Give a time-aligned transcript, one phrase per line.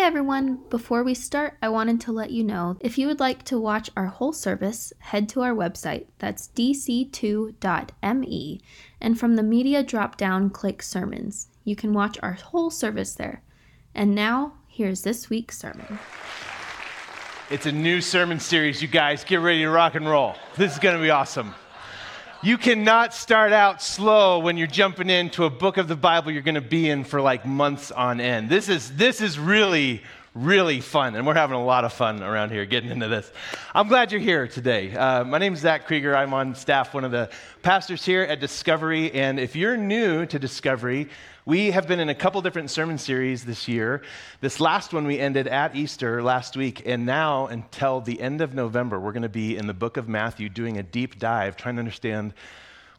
[0.00, 0.60] Hey everyone!
[0.70, 3.90] Before we start, I wanted to let you know if you would like to watch
[3.94, 7.52] our whole service, head to our website, that's dc2.me,
[8.98, 11.48] and from the media drop down, click sermons.
[11.64, 13.42] You can watch our whole service there.
[13.94, 15.98] And now, here's this week's sermon.
[17.50, 19.22] It's a new sermon series, you guys.
[19.22, 20.34] Get ready to rock and roll.
[20.56, 21.54] This is going to be awesome.
[22.42, 26.40] You cannot start out slow when you're jumping into a book of the Bible you're
[26.40, 28.48] going to be in for like months on end.
[28.48, 30.02] This is, this is really,
[30.34, 33.30] really fun, and we're having a lot of fun around here getting into this.
[33.74, 34.90] I'm glad you're here today.
[34.96, 36.16] Uh, my name is Zach Krieger.
[36.16, 37.28] I'm on staff, one of the
[37.60, 41.10] pastors here at Discovery, and if you're new to Discovery,
[41.46, 44.02] we have been in a couple different sermon series this year.
[44.42, 48.52] This last one we ended at Easter last week, and now until the end of
[48.52, 51.76] November, we're going to be in the book of Matthew doing a deep dive, trying
[51.76, 52.34] to understand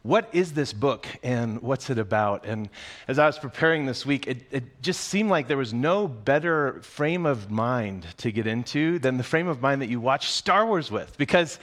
[0.02, 2.44] what is this book and what's it about?
[2.44, 2.68] And
[3.06, 6.80] as I was preparing this week, it, it, just seemed like there was no better
[6.82, 10.66] frame of mind to get into than the frame of mind that you watch Star
[10.66, 11.16] Wars with.
[11.16, 11.60] Because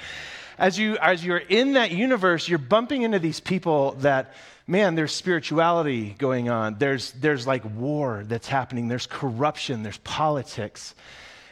[0.59, 4.33] as, you, as you're in that universe, you're bumping into these people that
[4.69, 6.77] man, there's spirituality going on.
[6.77, 8.88] There's, there's like war that's happening.
[8.88, 9.81] There's corruption.
[9.81, 10.93] There's politics.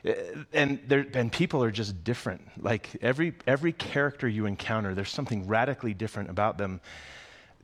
[0.08, 0.14] Uh,
[0.54, 2.48] and, there, and people are just different.
[2.62, 6.80] Like every, every character you encounter, there's something radically different about them.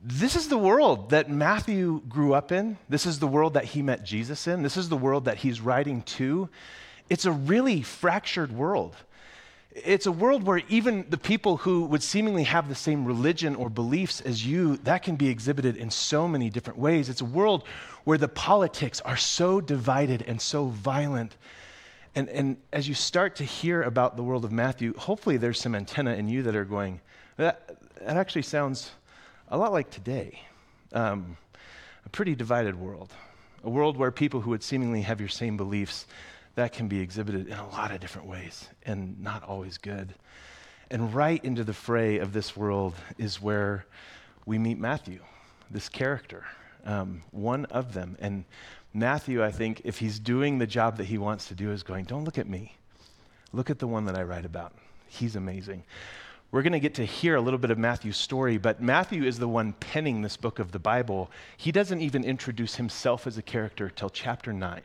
[0.02, 2.76] This is the world that Matthew grew up in.
[2.88, 4.62] This is the world that he met Jesus in.
[4.62, 6.48] This is the world that he's writing to.
[7.08, 8.96] It's a really fractured world.
[9.74, 13.68] It's a world where even the people who would seemingly have the same religion or
[13.68, 17.08] beliefs as you, that can be exhibited in so many different ways.
[17.08, 17.64] It's a world
[18.04, 21.36] where the politics are so divided and so violent.
[22.14, 25.74] And, and as you start to hear about the world of Matthew, hopefully there's some
[25.74, 27.00] antenna in you that are going,
[27.36, 28.92] that, that actually sounds
[29.48, 30.38] a lot like today.
[30.92, 31.36] Um,
[32.06, 33.12] a pretty divided world.
[33.64, 36.06] A world where people who would seemingly have your same beliefs
[36.54, 40.14] that can be exhibited in a lot of different ways and not always good.
[40.90, 43.86] And right into the fray of this world is where
[44.46, 45.20] we meet Matthew,
[45.70, 46.44] this character,
[46.84, 48.16] um, one of them.
[48.20, 48.44] And
[48.92, 52.04] Matthew, I think, if he's doing the job that he wants to do, is going,
[52.04, 52.76] Don't look at me.
[53.52, 54.72] Look at the one that I write about.
[55.08, 55.84] He's amazing.
[56.50, 59.40] We're going to get to hear a little bit of Matthew's story, but Matthew is
[59.40, 61.30] the one penning this book of the Bible.
[61.56, 64.82] He doesn't even introduce himself as a character till chapter 9.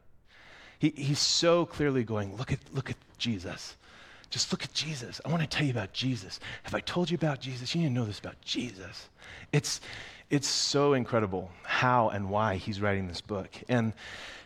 [0.80, 3.76] He, he's so clearly going, look at, look at Jesus.
[4.30, 5.20] Just look at Jesus.
[5.26, 6.40] I want to tell you about Jesus.
[6.64, 7.76] Have I told you about Jesus?
[7.76, 9.10] You need to know this about Jesus.
[9.52, 9.82] It's,
[10.30, 13.50] it's so incredible how and why he's writing this book.
[13.68, 13.92] And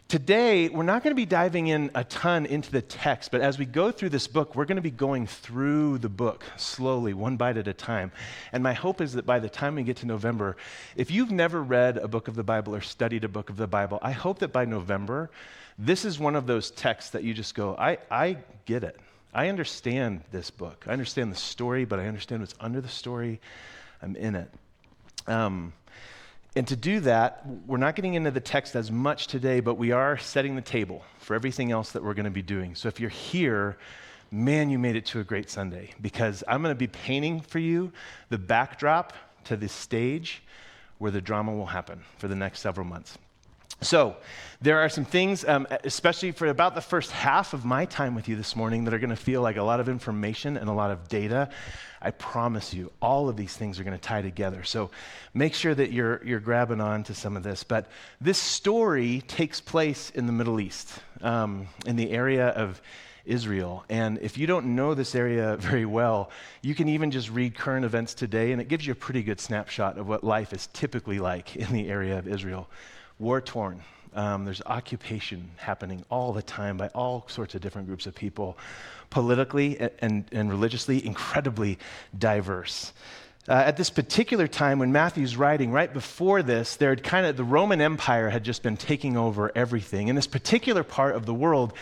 [0.08, 3.60] today, we're not going to be diving in a ton into the text, but as
[3.60, 7.36] we go through this book, we're going to be going through the book slowly, one
[7.36, 8.14] bite at a time.
[8.54, 10.56] And my hope is that by the time we get to November,
[10.96, 13.68] if you've never read a book of the Bible or studied a book of the
[13.68, 15.30] Bible, I hope that by November,
[15.78, 19.00] this is one of those texts that you just go, I, I get it.
[19.34, 20.86] I understand this book.
[20.88, 23.42] I understand the story, but I understand what's under the story.
[24.02, 24.50] I'm in it.
[25.28, 25.74] Um,
[26.56, 29.92] and to do that, we're not getting into the text as much today, but we
[29.92, 32.76] are setting the table for everything else that we're going to be doing.
[32.76, 33.78] So if you're here,
[34.32, 37.58] man, you made it to a great Sunday because I'm going to be painting for
[37.58, 37.92] you
[38.30, 39.14] the backdrop
[39.46, 40.44] to the stage
[41.00, 43.18] where the drama will happen for the next several months.
[43.84, 44.16] So,
[44.62, 48.30] there are some things, um, especially for about the first half of my time with
[48.30, 50.74] you this morning, that are going to feel like a lot of information and a
[50.74, 51.50] lot of data.
[52.02, 54.64] I promise you, all of these things are going to tie together.
[54.64, 54.90] So,
[55.34, 57.66] make sure that you're, you're grabbing on to some of this.
[57.66, 57.90] But
[58.22, 60.90] this story takes place in the Middle East,
[61.22, 62.82] um, in the area of
[63.26, 63.84] Israel.
[63.90, 67.84] And if you don't know this area very well, you can even just read current
[67.84, 71.20] events today, and it gives you a pretty good snapshot of what life is typically
[71.20, 72.70] like in the area of Israel
[73.20, 73.82] war torn.
[74.16, 78.58] Um, there's occupation happening all the time by all sorts of different groups of people,
[79.10, 81.80] politically and, and, religiously, incredibly
[82.18, 82.94] diverse.
[83.46, 87.36] Uh, at this particular time when Matthew's writing, right before this, there had kind of
[87.36, 90.08] the Roman Empire had just been taking over everything.
[90.08, 91.74] In this particular part of the world,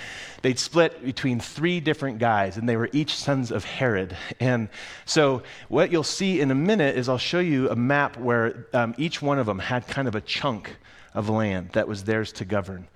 [0.42, 4.18] they'd split between three different guys, and they were each sons of Herod.
[4.39, 4.69] And
[5.06, 8.95] so, what you'll see in a minute is I'll show you a map where um,
[8.98, 10.77] each one of them had kind of a chunk
[11.13, 12.88] of land that was theirs to govern.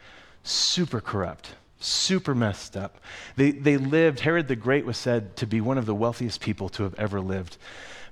[0.44, 3.00] Super corrupt, super messed up.
[3.36, 6.70] They, they lived, Herod the Great was said to be one of the wealthiest people
[6.70, 7.58] to have ever lived,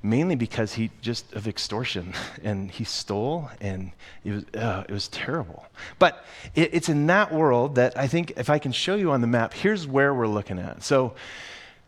[0.02, 2.14] mainly because he just of extortion
[2.44, 3.92] and he stole and
[4.24, 5.66] it was, uh, it was terrible.
[6.00, 9.22] But it, it's in that world that I think if I can show you on
[9.22, 10.84] the map, here's where we're looking at.
[10.84, 11.14] So,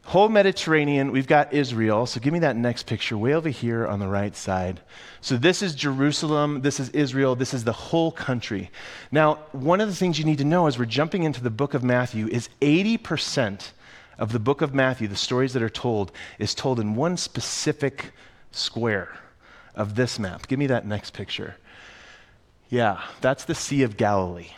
[0.06, 2.06] Whole Mediterranean, we've got Israel.
[2.06, 4.81] So give me that next picture, way over here on the right side.
[5.19, 8.69] So this is Jerusalem, this is Israel, this is the whole country.
[9.12, 11.74] Now, one of the things you need to know as we're jumping into the book
[11.74, 13.72] of Matthew is 80%
[14.19, 18.12] of the book of Matthew, the stories that are told, is told in one specific
[18.52, 19.18] square
[19.74, 20.48] of this map.
[20.48, 21.56] Give me that next picture.
[22.69, 24.52] Yeah, that's the Sea of Galilee.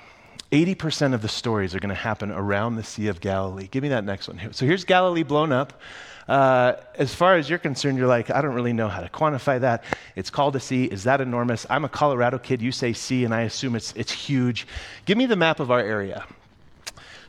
[0.52, 3.68] 80% of the stories are going to happen around the Sea of Galilee.
[3.70, 4.54] Give me that next one.
[4.54, 5.82] So here's Galilee blown up.
[6.28, 9.60] Uh, as far as you're concerned, you're like, I don't really know how to quantify
[9.62, 9.84] that.
[10.16, 10.86] It's called a sea.
[10.86, 11.66] Is that enormous?
[11.70, 12.62] I'm a Colorado kid.
[12.62, 14.68] You say sea, and I assume it's, it's huge.
[15.06, 16.26] Give me the map of our area.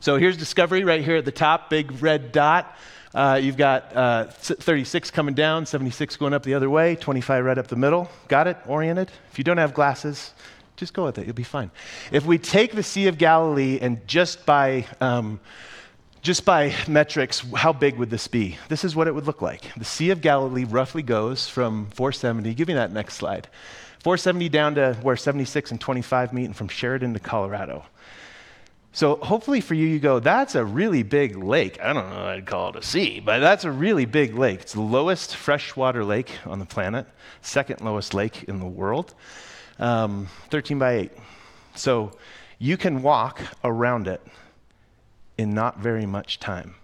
[0.00, 2.76] So here's Discovery right here at the top, big red dot.
[3.14, 7.58] Uh, you've got uh, 36 coming down, 76 going up the other way, 25 right
[7.58, 8.10] up the middle.
[8.28, 8.58] Got it?
[8.66, 9.10] Oriented?
[9.32, 10.34] If you don't have glasses,
[10.78, 11.26] just go with it.
[11.26, 11.70] You'll be fine.
[12.12, 15.40] If we take the Sea of Galilee and just by um,
[16.22, 18.58] just by metrics, how big would this be?
[18.68, 19.72] This is what it would look like.
[19.76, 22.54] The Sea of Galilee roughly goes from 470.
[22.54, 23.48] Give me that next slide.
[24.02, 27.84] 470 down to where 76 and 25 meet, and from Sheridan to Colorado.
[28.92, 31.78] So hopefully for you, you go, that's a really big lake.
[31.80, 34.60] I don't know I'd call it a sea, but that's a really big lake.
[34.60, 37.06] It's the lowest freshwater lake on the planet,
[37.42, 39.14] second lowest lake in the world
[39.78, 41.12] um, 13 by 8.
[41.74, 42.12] So
[42.58, 44.20] you can walk around it
[45.36, 46.74] in not very much time.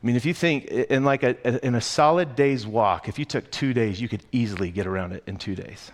[0.00, 3.24] I mean, if you think in like a, in a solid day's walk, if you
[3.24, 5.90] took two days, you could easily get around it in two days.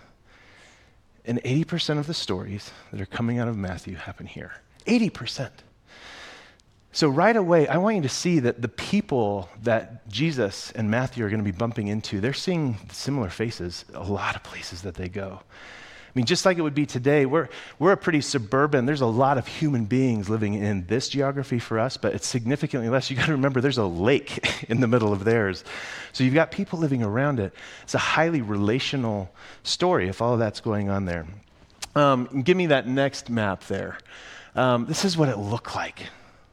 [1.25, 4.53] And 80% of the stories that are coming out of Matthew happen here.
[4.85, 5.49] 80%.
[6.91, 11.25] So, right away, I want you to see that the people that Jesus and Matthew
[11.25, 14.95] are going to be bumping into, they're seeing similar faces a lot of places that
[14.95, 15.41] they go.
[16.15, 19.05] I mean, just like it would be today, we're, we're a pretty suburban, there's a
[19.05, 23.09] lot of human beings living in this geography for us, but it's significantly less.
[23.09, 25.65] You got to remember there's a lake in the middle of theirs.
[26.13, 27.53] So you've got people living around it.
[27.83, 29.29] It's a highly relational
[29.63, 31.27] story if all of that's going on there.
[31.97, 33.97] Um, give me that next map there.
[34.55, 35.97] Um, this is what it looked like.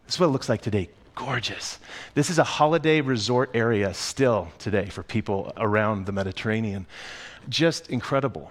[0.07, 0.89] This is what it looks like today.
[1.15, 1.79] Gorgeous.
[2.15, 6.87] This is a holiday resort area still today for people around the Mediterranean.
[7.49, 8.51] Just incredible.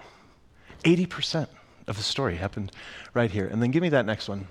[0.82, 1.48] 80%
[1.86, 2.72] of the story happened
[3.14, 3.46] right here.
[3.46, 4.46] And then give me that next one.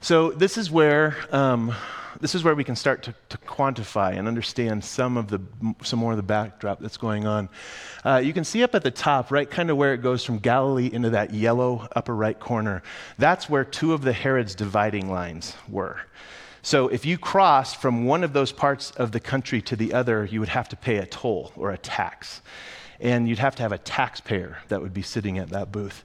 [0.00, 1.74] So this is where um,
[2.20, 5.40] this is where we can start to, to, quantify and understand some of the
[5.82, 7.48] some more of the backdrop that's going on.
[8.04, 10.38] Uh, you can see up at the top, right, kind of where it goes from
[10.38, 12.82] Galilee into that yellow upper right corner.
[13.18, 16.00] That's where two of the Herod's dividing lines were.
[16.62, 20.24] So if you crossed from one of those parts of the country to the other,
[20.24, 22.40] you would have to pay a toll or a tax
[23.02, 26.04] and you'd have to have a taxpayer that would be sitting at that booth.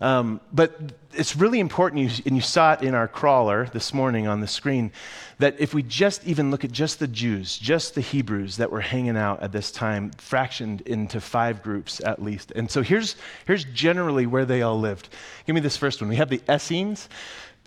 [0.00, 0.78] Um, but
[1.12, 4.46] it's really important, you, and you saw it in our crawler this morning on the
[4.46, 4.92] screen,
[5.38, 8.80] that if we just even look at just the Jews, just the Hebrews that were
[8.80, 12.52] hanging out at this time, fractioned into five groups at least.
[12.52, 13.16] And so here's,
[13.46, 15.08] here's generally where they all lived.
[15.46, 16.08] Give me this first one.
[16.08, 17.08] We have the Essenes.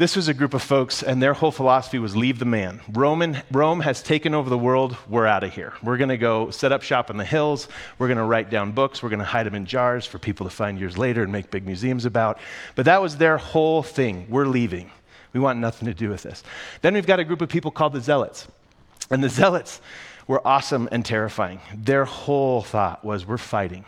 [0.01, 2.81] This was a group of folks, and their whole philosophy was leave the man.
[2.91, 4.97] Roman, Rome has taken over the world.
[5.07, 5.73] We're out of here.
[5.83, 7.67] We're going to go set up shop in the hills.
[7.99, 9.03] We're going to write down books.
[9.03, 11.51] We're going to hide them in jars for people to find years later and make
[11.51, 12.39] big museums about.
[12.73, 14.25] But that was their whole thing.
[14.27, 14.89] We're leaving.
[15.33, 16.41] We want nothing to do with this.
[16.81, 18.47] Then we've got a group of people called the Zealots.
[19.11, 19.81] And the Zealots
[20.25, 21.59] were awesome and terrifying.
[21.75, 23.85] Their whole thought was we're fighting.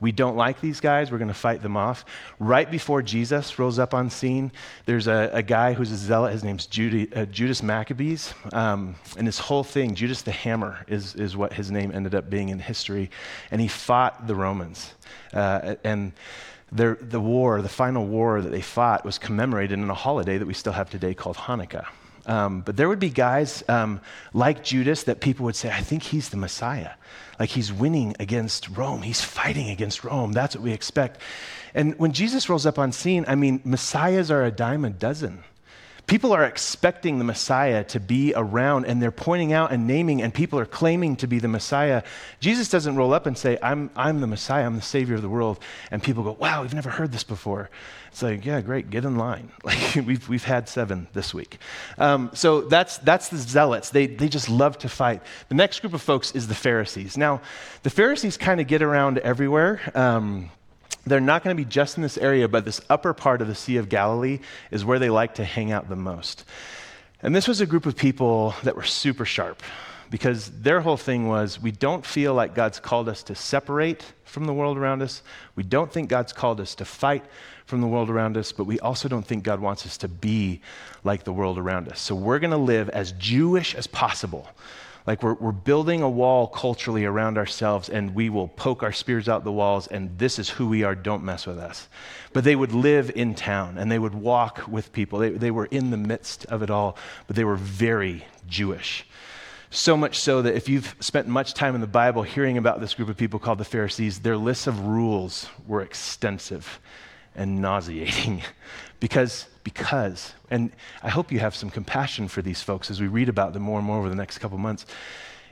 [0.00, 1.10] We don't like these guys.
[1.10, 2.04] We're going to fight them off.
[2.38, 4.52] Right before Jesus rolls up on scene,
[4.86, 6.32] there's a, a guy who's a zealot.
[6.32, 8.34] His name's Judy, uh, Judas Maccabeus.
[8.52, 12.28] Um, and this whole thing, Judas the Hammer, is, is what his name ended up
[12.28, 13.10] being in history.
[13.50, 14.94] And he fought the Romans.
[15.32, 16.12] Uh, and
[16.72, 20.54] the war, the final war that they fought, was commemorated in a holiday that we
[20.54, 21.86] still have today called Hanukkah.
[22.26, 24.00] Um, but there would be guys um,
[24.32, 26.92] like Judas that people would say, I think he's the Messiah.
[27.38, 29.02] Like he's winning against Rome.
[29.02, 30.32] He's fighting against Rome.
[30.32, 31.20] That's what we expect.
[31.74, 35.42] And when Jesus rolls up on scene, I mean, Messiahs are a dime a dozen.
[36.06, 40.34] People are expecting the Messiah to be around and they're pointing out and naming, and
[40.34, 42.02] people are claiming to be the Messiah.
[42.40, 45.30] Jesus doesn't roll up and say, I'm, I'm the Messiah, I'm the Savior of the
[45.30, 45.58] world.
[45.90, 47.70] And people go, Wow, we've never heard this before.
[48.14, 49.50] It's like, yeah, great, get in line.
[49.64, 51.58] Like we've, we've had seven this week.
[51.98, 53.90] Um, so that's, that's the zealots.
[53.90, 55.20] They, they just love to fight.
[55.48, 57.16] The next group of folks is the Pharisees.
[57.16, 57.40] Now,
[57.82, 59.80] the Pharisees kind of get around everywhere.
[59.96, 60.50] Um,
[61.04, 63.54] they're not going to be just in this area, but this upper part of the
[63.56, 64.38] Sea of Galilee
[64.70, 66.44] is where they like to hang out the most.
[67.20, 69.60] And this was a group of people that were super sharp
[70.14, 74.44] because their whole thing was we don't feel like God's called us to separate from
[74.44, 75.24] the world around us.
[75.56, 77.24] We don't think God's called us to fight
[77.66, 80.60] from the world around us, but we also don't think God wants us to be
[81.02, 81.98] like the world around us.
[81.98, 84.48] So we're going to live as Jewish as possible
[85.06, 89.28] Like we're, we're building a wall culturally around ourselves and we will poke our spears
[89.28, 91.88] out the walls and this is who we are, don't mess with us.
[92.32, 95.18] But they would live in town and they would walk with people.
[95.18, 99.06] They, they were in the midst of it all, but they were very Jewish.
[99.74, 102.94] So much so that if you've spent much time in the Bible hearing about this
[102.94, 106.80] group of people called the Pharisees, their lists of rules were extensive
[107.34, 108.42] and nauseating.
[109.00, 110.70] Because because and
[111.02, 113.78] i hope you have some compassion for these folks as we read about them more
[113.78, 114.86] and more over the next couple months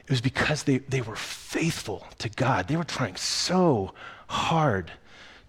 [0.06, 2.68] it was because they, they were faithful to god.
[2.68, 3.92] They were trying so
[4.26, 4.90] hard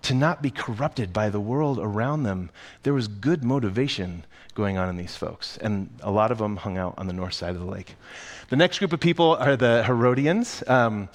[0.04, 2.50] to not be corrupted by the world around them
[2.84, 6.78] there was good motivation going on in these folks and a lot of them hung
[6.78, 7.96] out on the north side of the lake
[8.50, 11.10] the next group of people are the herodians um,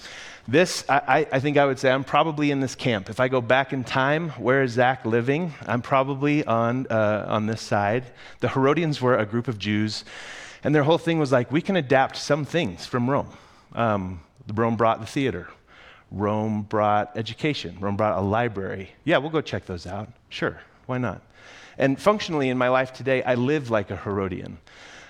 [0.49, 3.11] this, I, I, think I would say I'm probably in this camp.
[3.11, 5.53] If I go back in time, where is Zach living?
[5.67, 8.05] I'm probably on, uh, on this side.
[8.41, 10.07] The Herodians were a group of Jews,
[10.65, 13.29] and their whole thing was like, we can adapt some things from Rome.
[13.75, 14.23] Um,
[14.55, 15.49] Rome brought the theater,
[16.11, 18.91] Rome brought education, Rome brought a library.
[19.05, 20.09] Yeah, we'll go check those out.
[20.29, 21.23] Sure, why not?
[21.77, 24.59] And functionally, in my life today, I live like a Herodian.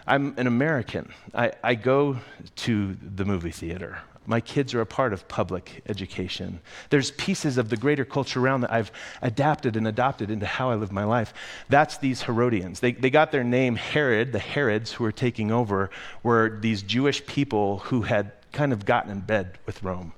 [0.07, 1.13] I'm an American.
[1.35, 2.19] I, I go
[2.57, 3.99] to the movie theater.
[4.27, 6.61] My kids are a part of public education.
[6.91, 10.75] There's pieces of the greater culture around that I've adapted and adopted into how I
[10.75, 11.33] live my life.
[11.71, 12.81] That's these Herodians.
[12.81, 15.89] They, they got their name Herod, the Herods who were taking over,
[16.23, 20.13] were these Jewish people who had kind of gotten in bed with Rome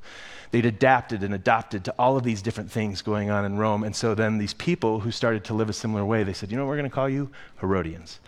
[0.50, 3.85] they'd adapted and adopted to all of these different things going on in Rome.
[3.85, 6.57] And so then these people who started to live a similar way, they said, you
[6.57, 7.30] know what we're going to call you?
[7.61, 8.21] Herodians.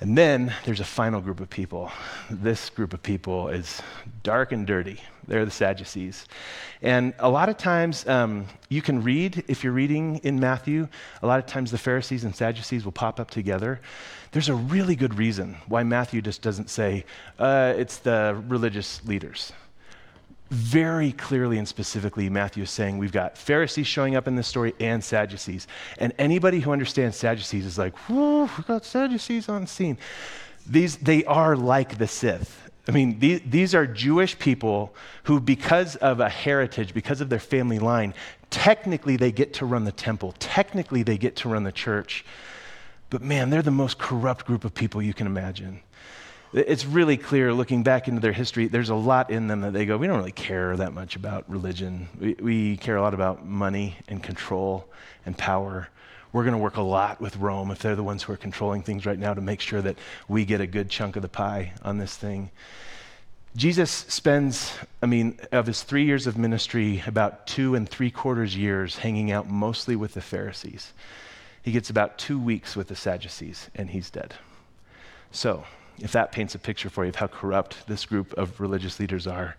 [0.00, 1.90] And then there's a final group of people.
[2.30, 3.82] This group of people is
[4.22, 5.00] dark and dirty.
[5.26, 6.26] They're the Sadducees.
[6.82, 10.86] And a lot of times, um, you can read, if you're reading in Matthew,
[11.20, 13.80] a lot of times the Pharisees and Sadducees will pop up together.
[14.30, 17.04] There's a really good reason why Matthew just doesn't say,
[17.38, 19.52] uh, it's the religious leaders
[20.50, 24.74] very clearly and specifically, Matthew is saying we've got Pharisees showing up in this story
[24.80, 25.66] and Sadducees.
[25.98, 29.98] And anybody who understands Sadducees is like, whoo, we've got Sadducees on scene.
[30.66, 32.70] These, they are like the Sith.
[32.88, 37.38] I mean, these, these are Jewish people who, because of a heritage, because of their
[37.38, 38.14] family line,
[38.48, 40.34] technically they get to run the temple.
[40.38, 42.24] Technically they get to run the church.
[43.10, 45.80] But man, they're the most corrupt group of people you can imagine.
[46.52, 49.84] It's really clear looking back into their history, there's a lot in them that they
[49.84, 52.08] go, we don't really care that much about religion.
[52.18, 54.88] We, we care a lot about money and control
[55.26, 55.88] and power.
[56.32, 58.82] We're going to work a lot with Rome if they're the ones who are controlling
[58.82, 61.72] things right now to make sure that we get a good chunk of the pie
[61.82, 62.50] on this thing.
[63.54, 68.56] Jesus spends, I mean, of his three years of ministry, about two and three quarters
[68.56, 70.92] years hanging out mostly with the Pharisees.
[71.62, 74.34] He gets about two weeks with the Sadducees, and he's dead.
[75.30, 75.64] So,
[76.00, 79.26] if that paints a picture for you of how corrupt this group of religious leaders
[79.26, 79.56] are,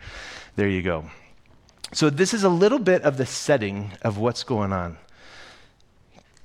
[0.56, 1.10] there you go.
[1.92, 4.98] So, this is a little bit of the setting of what's going on.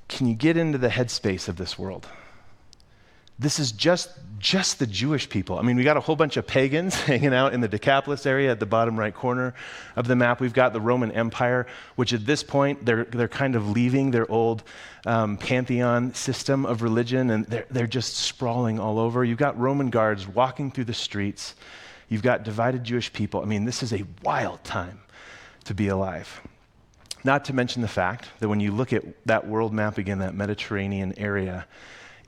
[0.09, 2.09] Can you get into the headspace of this world?
[3.37, 5.59] This is just, just the Jewish people.
[5.59, 8.51] I mean, we got a whole bunch of pagans hanging out in the Decapolis area
[8.51, 9.55] at the bottom right corner
[9.97, 10.41] of the map.
[10.41, 14.31] We've got the Roman Empire, which at this point, they're, they're kind of leaving their
[14.31, 14.63] old
[15.05, 19.25] um, pantheon system of religion and they're, they're just sprawling all over.
[19.25, 21.57] You've got Roman guards walking through the streets.
[22.09, 23.43] You've got divided Jewish people.
[23.43, 25.01] I mean, this is a wild time
[25.65, 26.41] to be alive.
[27.25, 30.35] Not to mention the fact that when you look at that world map again, that
[30.35, 31.67] Mediterranean area,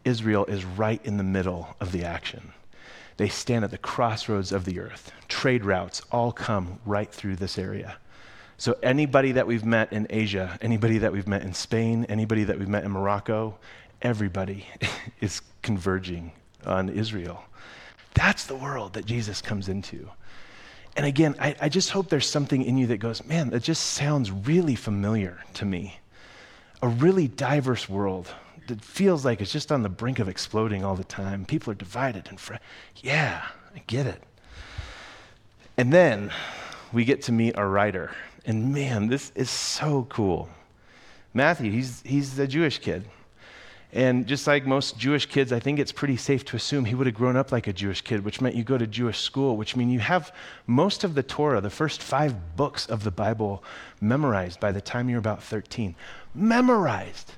[0.07, 2.53] Israel is right in the middle of the action.
[3.17, 5.11] They stand at the crossroads of the earth.
[5.27, 7.97] Trade routes all come right through this area.
[8.57, 12.59] So, anybody that we've met in Asia, anybody that we've met in Spain, anybody that
[12.59, 13.59] we've met in Morocco,
[14.01, 14.67] everybody
[15.21, 16.33] is converging
[16.65, 17.43] on Israel.
[18.15, 20.09] That's the world that Jesus comes into.
[20.97, 23.83] And again, I, I, just hope there's something in you that goes, man, that just
[23.83, 26.01] sounds really familiar to me.
[26.81, 28.29] A really diverse world
[28.69, 31.45] that feels like it's just on the brink of exploding all the time.
[31.45, 32.55] People are divided and fr-
[32.97, 34.23] yeah, I get it.
[35.77, 36.31] And then
[36.93, 38.13] we get to meet our writer.
[38.45, 40.49] And man, this is so cool.
[41.35, 43.05] Matthew, he's, he's a Jewish kid.
[43.93, 47.07] And just like most Jewish kids, I think it's pretty safe to assume he would
[47.07, 49.77] have grown up like a Jewish kid, which meant you go to Jewish school, which
[49.77, 50.35] means you have
[50.67, 53.63] most of the Torah, the first five books of the Bible,
[54.01, 55.95] memorized by the time you're about 13.
[56.35, 57.35] Memorized.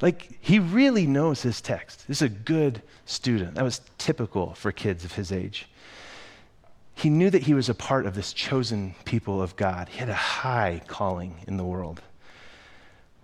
[0.00, 2.06] Like, he really knows his text.
[2.06, 3.54] This is a good student.
[3.54, 5.68] That was typical for kids of his age.
[6.94, 9.88] He knew that he was a part of this chosen people of God.
[9.88, 12.02] He had a high calling in the world.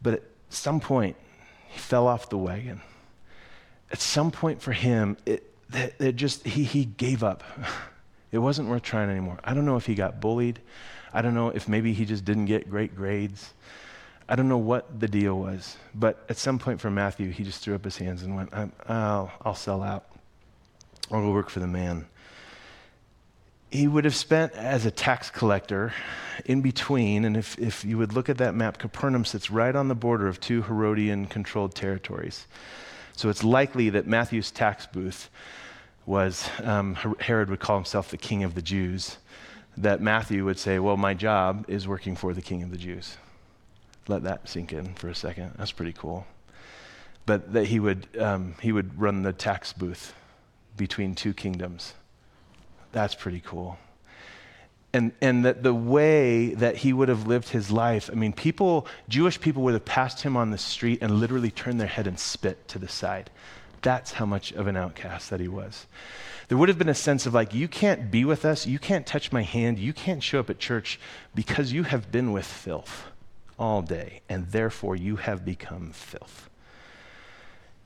[0.03, 1.17] But at some point,
[1.69, 2.81] he fell off the wagon.
[3.91, 7.45] At some point for him, it, it just, he, he gave up.
[8.33, 9.39] It wasn't worth trying anymore.
[9.45, 10.59] I don't know if he got bullied.
[11.13, 13.53] I don't know if maybe he just didn't get great grades.
[14.29, 15.77] I don't know what the deal was.
[15.95, 18.53] But at some point for Matthew, he just threw up his hands and went,
[18.87, 20.07] I'll, I'll sell out.
[21.11, 22.07] I'll go work for the man.
[23.71, 25.95] He would have spent as a tax collector
[26.45, 29.89] in between, and if, if you would look at that map, Capernaum sits right on
[29.89, 32.47] the border of two Herodian controlled territories.
[33.17, 35.31] So it's likely that Matthew's tax booth
[36.05, 39.19] was, um, Herod would call himself the king of the Jews,
[39.77, 43.17] that Matthew would say, Well, my job is working for the king of the Jews.
[44.09, 45.53] Let that sink in for a second.
[45.57, 46.27] That's pretty cool.
[47.25, 50.15] But that he would, um, he would run the tax booth
[50.77, 51.95] between two kingdoms.
[52.91, 53.79] That's pretty cool.
[54.93, 58.87] And, and that the way that he would have lived his life, I mean, people,
[59.09, 62.19] Jewish people would have passed him on the street and literally turned their head and
[62.19, 63.31] spit to the side.
[63.81, 65.87] That's how much of an outcast that he was.
[66.49, 69.07] There would have been a sense of like, you can't be with us, you can't
[69.07, 71.01] touch my hand, you can't show up at church
[71.35, 73.12] because you have been with filth
[73.59, 76.49] all day, and therefore you have become filth.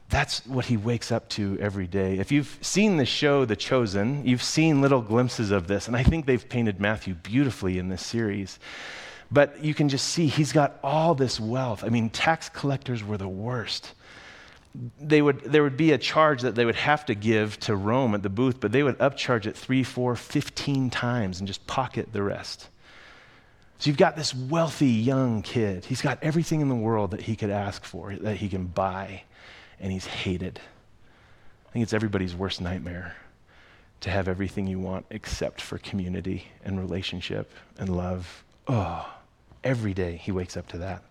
[0.08, 2.18] That's what he wakes up to every day.
[2.18, 6.04] If you've seen the show The Chosen, you've seen little glimpses of this, and I
[6.04, 8.60] think they've painted Matthew beautifully in this series.
[9.32, 11.82] But you can just see he's got all this wealth.
[11.82, 13.94] I mean, tax collectors were the worst.
[15.00, 18.14] They would, there would be a charge that they would have to give to Rome
[18.14, 22.12] at the booth, but they would upcharge it three, four, fifteen times and just pocket
[22.12, 22.68] the rest.
[23.78, 25.84] So you've got this wealthy young kid.
[25.84, 29.22] He's got everything in the world that he could ask for, that he can buy
[29.78, 30.60] and he's hated.
[31.68, 33.16] I think it's everybody's worst nightmare
[34.00, 38.44] to have everything you want except for community and relationship and love.
[38.66, 39.06] Oh,
[39.62, 41.02] every day he wakes up to that.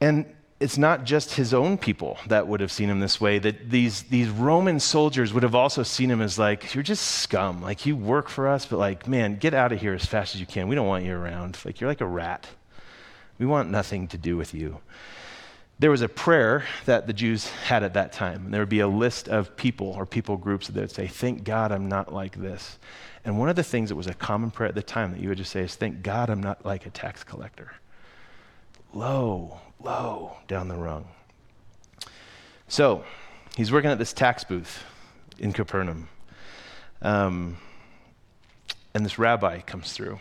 [0.00, 0.26] And
[0.60, 4.02] it's not just his own people that would have seen him this way, that these,
[4.04, 7.62] these Roman soldiers would have also seen him as like, you're just scum.
[7.62, 10.40] Like, you work for us, but like, man, get out of here as fast as
[10.40, 10.68] you can.
[10.68, 11.58] We don't want you around.
[11.64, 12.46] Like, you're like a rat.
[13.38, 14.80] We want nothing to do with you
[15.80, 18.44] there was a prayer that the Jews had at that time.
[18.44, 21.42] And there would be a list of people or people groups that would say, Thank
[21.42, 22.78] God I'm not like this.
[23.24, 25.30] And one of the things that was a common prayer at the time that you
[25.30, 27.72] would just say is, Thank God I'm not like a tax collector.
[28.92, 31.06] Low, low down the rung.
[32.68, 33.04] So
[33.56, 34.82] he's working at this tax booth
[35.38, 36.08] in Capernaum.
[37.02, 37.56] Um,
[38.94, 40.18] and this rabbi comes through.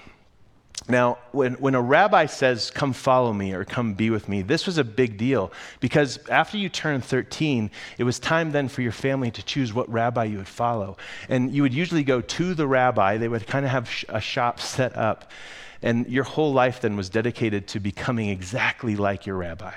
[0.88, 4.65] Now, when, when a rabbi says, Come follow me or come be with me, this
[4.65, 8.91] was a big deal because after you turned 13, it was time then for your
[8.91, 10.97] family to choose what rabbi you would follow.
[11.27, 14.60] And you would usually go to the rabbi, they would kind of have a shop
[14.60, 15.32] set up.
[15.81, 19.75] And your whole life then was dedicated to becoming exactly like your rabbi.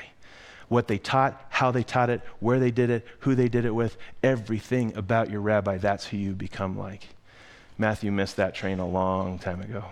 [0.68, 3.74] What they taught, how they taught it, where they did it, who they did it
[3.74, 7.08] with, everything about your rabbi, that's who you become like.
[7.78, 9.84] Matthew missed that train a long time ago.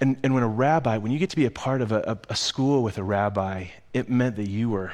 [0.00, 2.32] And, and when a rabbi, when you get to be a part of a, a,
[2.32, 4.92] a school with a rabbi, it meant that you were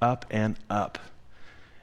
[0.00, 0.98] up and up.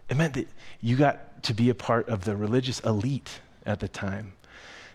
[0.10, 0.48] It meant that
[0.82, 4.34] you got to be a part of the religious elite at the time.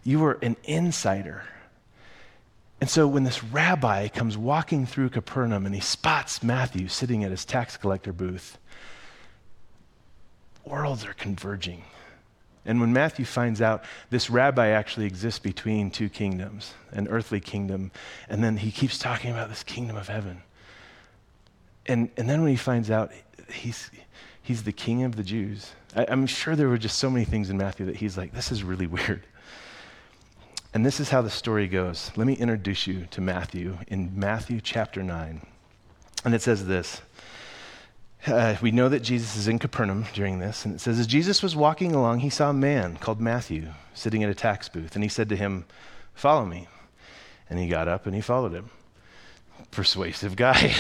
[0.03, 1.45] You were an insider.
[2.81, 7.31] And so when this rabbi comes walking through Capernaum and he spots Matthew sitting at
[7.31, 8.59] his tax collector booth,
[10.65, 11.85] worlds are converging.
[12.67, 17.91] And when Matthew finds out this rabbi actually exists between two kingdoms, an earthly kingdom,
[18.29, 20.43] and then he keeps talking about this kingdom of heaven.
[21.87, 23.13] And, and then when he finds out
[23.53, 23.91] he's,
[24.43, 27.51] he's the king of the Jews, I, I'm sure there were just so many things
[27.51, 29.23] in Matthew that he's like, this is really weird.
[30.75, 32.11] And this is how the story goes.
[32.17, 35.41] Let me introduce you to Matthew in Matthew chapter 9.
[36.25, 37.01] And it says this
[38.27, 41.45] uh, we know that Jesus is in Capernaum during this, and it says, As Jesus
[41.45, 45.05] was walking along, he saw a man called Matthew sitting at a tax booth, and
[45.05, 45.65] he said to him,
[46.15, 46.67] Follow me.
[47.49, 48.71] And he got up and he followed him.
[49.71, 50.75] Persuasive guy.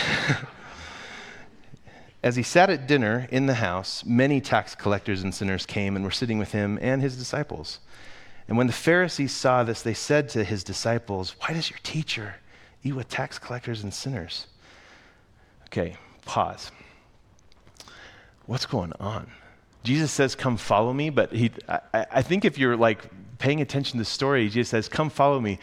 [2.22, 6.04] As he sat at dinner in the house, many tax collectors and sinners came and
[6.04, 7.78] were sitting with him and his disciples.
[8.46, 12.36] And when the Pharisees saw this, they said to his disciples, Why does your teacher
[12.82, 14.46] eat with tax collectors and sinners?
[15.66, 16.70] Okay, pause
[18.46, 19.30] what's going on?
[19.82, 23.04] Jesus says, Come follow me, but he, I, I think if you're like
[23.38, 25.58] paying attention to the story, he just says, Come follow me.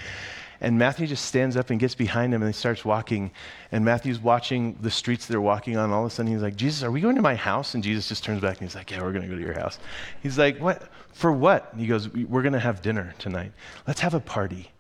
[0.62, 3.32] And Matthew just stands up and gets behind him and he starts walking.
[3.72, 5.92] And Matthew's watching the streets they're walking on.
[5.92, 7.74] All of a sudden, he's like, Jesus, are we going to my house?
[7.74, 9.60] And Jesus just turns back and he's like, Yeah, we're going to go to your
[9.60, 9.80] house.
[10.22, 10.88] He's like, What?
[11.14, 11.74] For what?
[11.76, 13.54] he goes, We're going to have dinner tonight.
[13.88, 14.72] Let's have a party.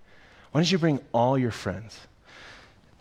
[0.52, 2.00] Why don't you bring all your friends?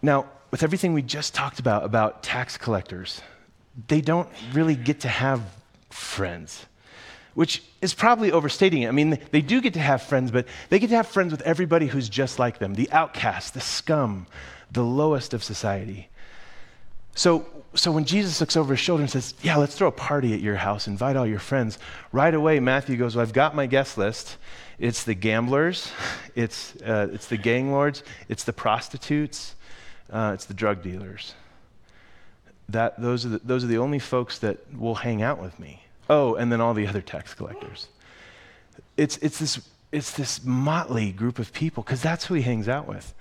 [0.00, 3.20] Now, with everything we just talked about, about tax collectors,
[3.88, 5.42] they don't really get to have
[5.90, 6.64] friends.
[7.40, 8.88] Which is probably overstating it.
[8.88, 11.40] I mean, they do get to have friends, but they get to have friends with
[11.40, 14.26] everybody who's just like them the outcast, the scum,
[14.70, 16.10] the lowest of society.
[17.14, 20.34] So, so when Jesus looks over his shoulder and says, Yeah, let's throw a party
[20.34, 21.78] at your house, invite all your friends,
[22.12, 24.36] right away Matthew goes, Well, I've got my guest list.
[24.78, 25.90] It's the gamblers,
[26.34, 29.54] it's, uh, it's the gang lords, it's the prostitutes,
[30.12, 31.34] uh, it's the drug dealers.
[32.68, 35.84] That, those, are the, those are the only folks that will hang out with me.
[36.10, 37.86] Oh, and then all the other tax collectors.
[38.96, 39.60] It's, it's, this,
[39.92, 43.14] it's this motley group of people because that's who he hangs out with.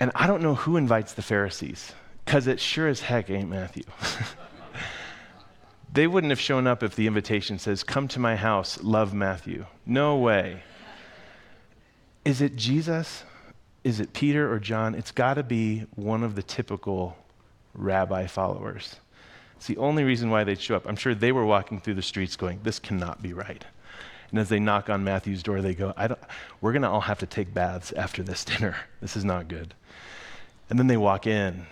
[0.00, 1.92] And I don't know who invites the Pharisees
[2.24, 3.84] because it sure as heck ain't Matthew.
[5.92, 9.66] they wouldn't have shown up if the invitation says, Come to my house, love Matthew.
[9.84, 10.62] No way.
[12.24, 13.24] Is it Jesus?
[13.84, 14.94] Is it Peter or John?
[14.94, 17.18] It's got to be one of the typical
[17.74, 18.96] rabbi followers.
[19.62, 20.88] It's the only reason why they'd show up.
[20.88, 23.64] I'm sure they were walking through the streets going, This cannot be right.
[24.30, 25.94] And as they knock on Matthew's door, they go,
[26.60, 28.74] We're going to all have to take baths after this dinner.
[29.00, 29.74] This is not good.
[30.68, 31.64] And then they walk in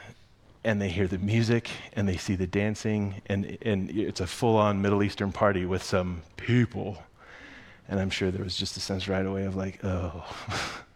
[0.62, 4.56] and they hear the music and they see the dancing, and, and it's a full
[4.56, 7.02] on Middle Eastern party with some people.
[7.88, 10.24] And I'm sure there was just a sense right away of like, oh,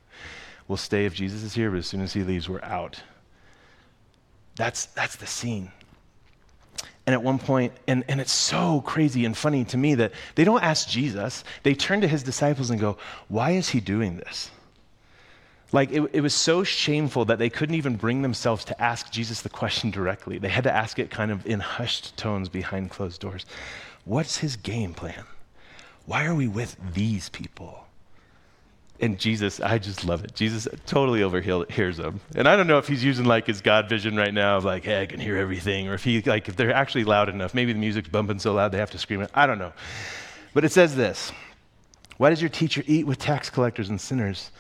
[0.69, 3.03] we'll stay if Jesus is here, but as soon as he leaves, we're out.
[4.55, 5.73] That's, that's the scene.
[7.07, 10.45] And at one point, and, and it's so crazy and funny to me that they
[10.45, 12.97] don't ask Jesus, they turn to his disciples and go,
[13.29, 14.51] Why is he doing this?
[15.71, 19.43] Like, it, it, was so shameful that they couldn't even bring themselves to ask Jesus
[19.43, 20.39] the question directly.
[20.39, 23.45] They had to ask it kind of in hushed tones behind closed doors.
[24.05, 25.25] What's his game plan?
[26.07, 27.84] Why are we with these people?
[29.01, 30.35] And Jesus, I just love it.
[30.35, 32.21] Jesus totally overhears them.
[32.37, 34.85] And I don't know if he's using like his God vision right now of like,
[34.85, 35.89] hey, I can hear everything.
[35.89, 37.55] Or if he, like, if they're actually loud enough.
[37.55, 39.31] Maybe the music's bumping so loud they have to scream it.
[39.35, 39.73] I don't know.
[40.55, 41.33] But it says this
[42.17, 44.53] Why does your teacher eat with tax collectors and sinners?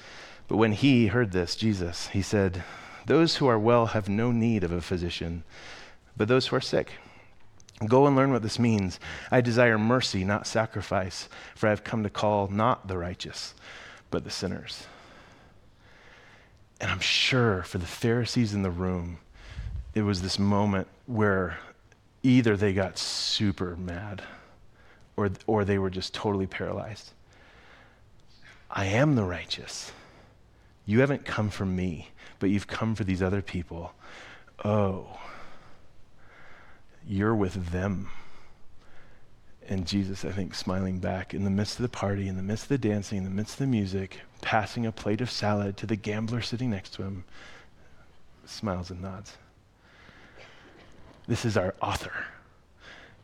[0.48, 2.64] But when he heard this, Jesus, he said,
[3.06, 5.44] Those who are well have no need of a physician,
[6.16, 6.92] but those who are sick.
[7.86, 9.00] Go and learn what this means.
[9.30, 13.54] I desire mercy, not sacrifice, for I have come to call not the righteous,
[14.14, 14.86] but the sinners.
[16.80, 19.18] And I'm sure for the Pharisees in the room,
[19.92, 21.58] it was this moment where
[22.22, 24.22] either they got super mad
[25.16, 27.10] or, or they were just totally paralyzed.
[28.70, 29.90] I am the righteous.
[30.86, 33.94] You haven't come for me, but you've come for these other people.
[34.64, 35.18] Oh,
[37.04, 38.10] you're with them.
[39.66, 42.64] And Jesus, I think, smiling back in the midst of the party, in the midst
[42.64, 45.86] of the dancing, in the midst of the music, passing a plate of salad to
[45.86, 47.24] the gambler sitting next to him,
[48.44, 49.38] smiles and nods.
[51.26, 52.26] This is our author.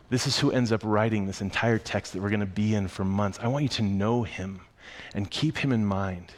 [0.08, 2.88] This is who ends up writing this entire text that we're going to be in
[2.88, 3.38] for months.
[3.42, 4.62] I want you to know him
[5.14, 6.32] and keep him in mind.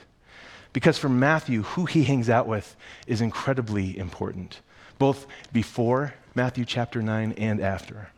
[0.73, 4.61] Because for Matthew, who he hangs out with is incredibly important,
[4.99, 8.11] both before Matthew chapter 9 and after.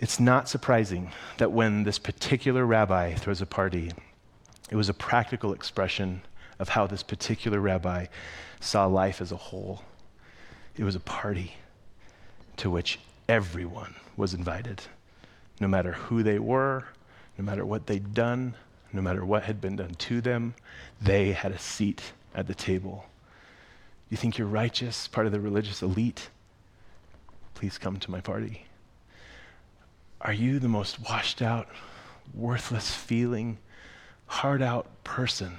[0.00, 3.92] It's not surprising that when this particular rabbi throws a party,
[4.70, 6.22] it was a practical expression
[6.58, 8.06] of how this particular rabbi
[8.60, 9.84] saw life as a whole.
[10.74, 11.52] It was a party
[12.56, 14.80] to which everyone was invited,
[15.60, 16.86] no matter who they were,
[17.36, 18.54] no matter what they'd done,
[18.94, 20.54] no matter what had been done to them,
[20.98, 23.04] they had a seat at the table.
[24.08, 26.30] You think you're righteous, part of the religious elite?
[27.52, 28.64] Please come to my party.
[30.20, 31.68] Are you the most washed out,
[32.34, 33.58] worthless feeling,
[34.26, 35.58] hard out person?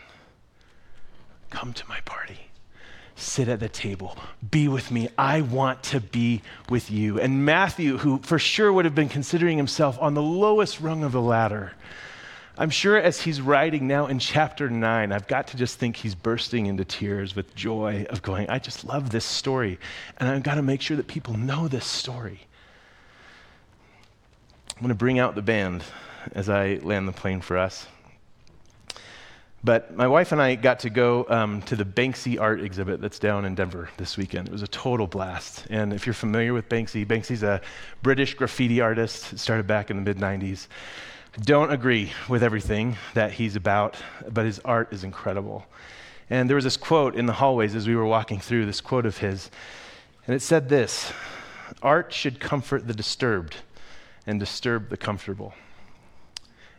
[1.50, 2.52] Come to my party.
[3.16, 4.18] Sit at the table.
[4.50, 5.10] Be with me.
[5.18, 7.20] I want to be with you.
[7.20, 11.12] And Matthew, who for sure would have been considering himself on the lowest rung of
[11.12, 11.74] the ladder,
[12.58, 16.16] I'm sure as he's writing now in chapter 9, I've got to just think he's
[16.16, 19.80] bursting into tears with joy of going, I just love this story.
[20.18, 22.42] And I've got to make sure that people know this story.
[24.82, 25.84] I'm going to bring out the band
[26.34, 27.86] as I land the plane for us.
[29.64, 33.20] But my wife and I got to go um, to the Banksy art exhibit that's
[33.20, 34.48] down in Denver this weekend.
[34.48, 35.68] It was a total blast.
[35.70, 37.62] And if you're familiar with Banksy, Banksy's a
[38.02, 40.66] British graffiti artist, started back in the mid 90s
[41.40, 43.98] don't agree with everything that he's about,
[44.32, 45.64] but his art is incredible.
[46.28, 49.06] And there was this quote in the hallways as we were walking through, this quote
[49.06, 49.52] of his,
[50.26, 51.14] and it said this
[51.84, 53.58] Art should comfort the disturbed
[54.32, 55.54] and disturb the comfortable.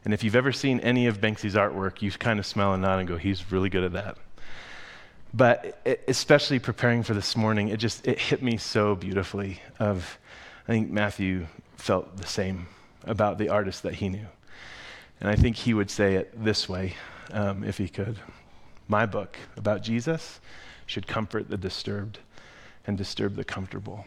[0.06, 2.98] And if you've ever seen any of Banksy's artwork, you kind of smile and nod
[2.98, 4.16] and go, he's really good at that.
[5.34, 10.18] But especially preparing for this morning, it just it hit me so beautifully of
[10.66, 12.68] I think Matthew felt the same
[13.04, 14.26] about the artist that he knew.
[15.20, 16.94] And I think he would say it this way
[17.32, 18.16] um, if he could.
[18.88, 20.40] My book about Jesus
[20.86, 22.18] should comfort the disturbed
[22.86, 24.06] and disturb the comfortable.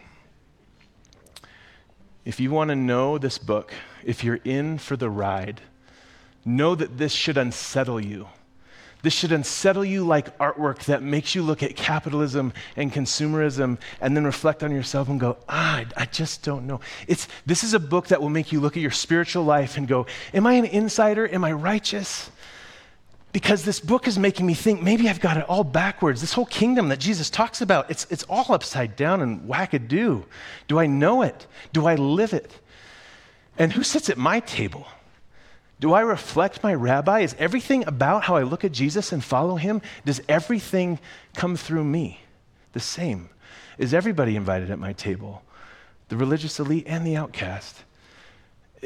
[2.25, 3.71] If you want to know this book,
[4.03, 5.61] if you're in for the ride,
[6.43, 8.27] know that this should unsettle you.
[9.03, 14.17] This should unsettle you like artwork that makes you look at capitalism and consumerism and
[14.17, 16.79] then reflect on yourself and go, ah, I, I just don't know.
[17.07, 19.87] It's, this is a book that will make you look at your spiritual life and
[19.87, 21.31] go, Am I an insider?
[21.31, 22.31] Am I righteous?
[23.35, 26.21] Because this book is making me think maybe I've got it all backwards.
[26.21, 30.23] This whole kingdom that Jesus talks about, it's, it's all upside down and wackadoo.
[30.69, 31.45] Do I know it?
[31.73, 32.49] Do I live it?
[33.57, 34.87] And who sits at my table?
[35.81, 37.19] Do I reflect my rabbi?
[37.19, 40.97] Is everything about how I look at Jesus and follow him, does everything
[41.33, 42.21] come through me
[42.71, 43.27] the same?
[43.77, 45.43] Is everybody invited at my table?
[46.07, 47.83] The religious elite and the outcast.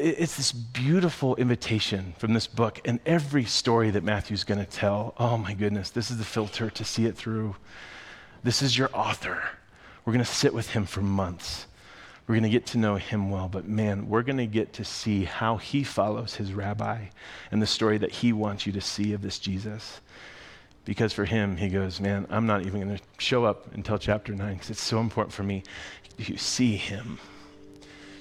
[0.01, 5.13] It's this beautiful invitation from this book and every story that Matthew's going to tell.
[5.17, 7.57] Oh my goodness, this is the filter to see it through.
[8.41, 9.41] This is your author.
[10.05, 11.67] We're going to sit with him for months.
[12.27, 14.85] We're going to get to know him well, but man, we're going to get to
[14.85, 17.07] see how he follows his rabbi
[17.51, 19.99] and the story that he wants you to see of this Jesus.
[20.85, 24.33] Because for him, he goes, Man, I'm not even going to show up until chapter
[24.33, 25.63] 9 because it's so important for me.
[26.17, 27.19] You see him?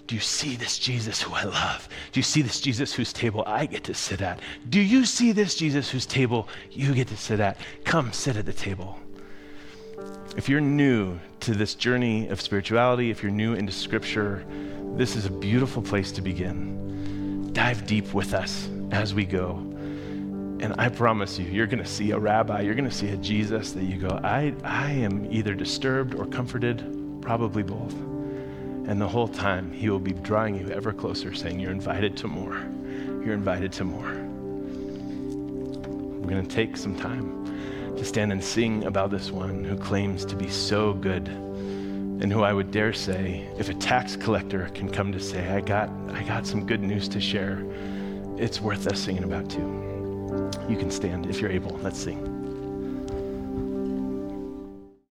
[0.09, 1.87] Do you see this Jesus who I love?
[2.13, 4.41] Do you see this Jesus whose table I get to sit at?
[4.71, 7.59] Do you see this Jesus whose table you get to sit at?
[7.85, 8.99] Come sit at the table.
[10.35, 14.47] If you're new to this journey of spirituality, if you're new into Scripture,
[14.95, 17.53] this is a beautiful place to begin.
[17.53, 19.57] Dive deep with us as we go.
[20.61, 23.17] And I promise you, you're going to see a rabbi, you're going to see a
[23.19, 27.95] Jesus that you go, I, I am either disturbed or comforted, probably both.
[28.89, 32.27] And the whole time, he will be drawing you ever closer, saying, You're invited to
[32.27, 32.57] more.
[33.23, 34.15] You're invited to more.
[36.21, 40.25] We're going to take some time to stand and sing about this one who claims
[40.25, 44.89] to be so good and who I would dare say, if a tax collector can
[44.89, 47.63] come to say, I got, I got some good news to share,
[48.39, 50.51] it's worth us singing about too.
[50.69, 51.79] You can stand if you're able.
[51.83, 52.28] Let's sing.